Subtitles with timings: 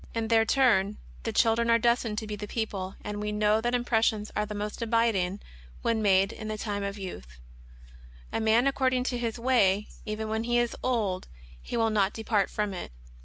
[0.15, 3.75] In their turn the children are destined to be the people; and we know that
[3.75, 5.39] impressions are the more abiding
[5.83, 7.37] when made in the time of youth:
[8.33, 11.27] "A young man according to his way, even when he is old
[11.61, 12.91] he will not depart from it."